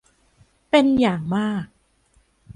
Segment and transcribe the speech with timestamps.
[0.69, 1.65] เป็นอย่างมาก